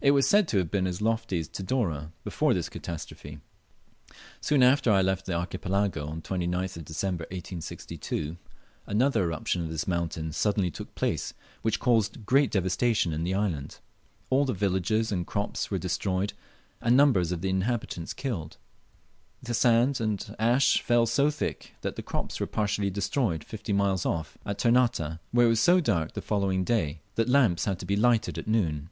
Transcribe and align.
It 0.00 0.10
was 0.10 0.26
said 0.28 0.48
to 0.48 0.58
have 0.58 0.68
been 0.68 0.88
as 0.88 1.00
lofty 1.00 1.38
as 1.38 1.46
Tidore 1.46 2.10
before 2.24 2.54
this 2.54 2.68
catastrophe. 2.68 3.38
[Soon 4.40 4.64
after 4.64 4.90
I' 4.90 5.00
left 5.00 5.26
the 5.26 5.34
Archipelago, 5.34 6.08
on 6.08 6.16
the 6.16 6.28
29th 6.28 6.78
of 6.78 6.84
December, 6.84 7.22
1862, 7.30 8.36
another 8.88 9.22
eruption 9.22 9.62
of 9.62 9.70
this 9.70 9.86
mountain 9.86 10.32
suddenly 10.32 10.72
took 10.72 10.92
place, 10.96 11.34
which 11.62 11.78
caused 11.78 12.26
great 12.26 12.50
devastation 12.50 13.12
in 13.12 13.22
the 13.22 13.34
island. 13.34 13.78
All 14.28 14.44
the 14.44 14.52
villages 14.54 15.12
and 15.12 15.24
crops 15.24 15.70
were 15.70 15.78
destroyed, 15.78 16.32
and 16.80 16.96
numbers 16.96 17.30
of 17.30 17.40
the 17.40 17.48
inhabitants 17.48 18.12
killed. 18.12 18.56
The 19.40 19.54
sand 19.54 20.00
and 20.00 20.34
ashes 20.36 20.80
fell 20.80 21.06
so 21.06 21.30
thick 21.30 21.74
that 21.82 21.94
the 21.94 22.02
crops 22.02 22.40
were 22.40 22.46
partially 22.48 22.90
destroyed 22.90 23.44
fifty 23.44 23.72
miles 23.72 24.04
off, 24.04 24.36
at 24.44 24.58
Ternate, 24.58 25.20
where 25.30 25.46
it 25.46 25.50
was 25.50 25.60
so 25.60 25.78
dark 25.78 26.14
the 26.14 26.22
following 26.22 26.64
day 26.64 27.02
that 27.14 27.28
lamps 27.28 27.66
had 27.66 27.78
to 27.78 27.86
be 27.86 27.94
lighted 27.94 28.36
at 28.36 28.48
noon. 28.48 28.90